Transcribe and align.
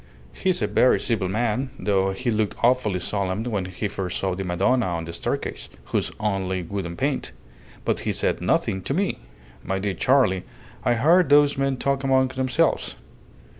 He's 0.33 0.63
a 0.63 0.67
very 0.67 0.99
civil 0.99 1.29
man, 1.29 1.69
though 1.77 2.09
he 2.09 2.31
looked 2.31 2.55
awfully 2.63 2.99
solemn 2.99 3.43
when 3.43 3.65
he 3.65 3.87
first 3.87 4.17
saw 4.17 4.33
the 4.33 4.43
Madonna 4.43 4.87
on 4.87 5.03
the 5.05 5.13
staircase, 5.13 5.69
who's 5.85 6.11
only 6.19 6.63
wood 6.63 6.87
and 6.87 6.97
paint; 6.97 7.33
but 7.85 7.99
he 7.99 8.11
said 8.11 8.41
nothing 8.41 8.81
to 8.81 8.95
me. 8.95 9.19
My 9.63 9.77
dear 9.77 9.93
Charley, 9.93 10.43
I 10.83 10.95
heard 10.95 11.29
those 11.29 11.55
men 11.55 11.77
talk 11.77 12.03
among 12.03 12.29
themselves. 12.29 12.95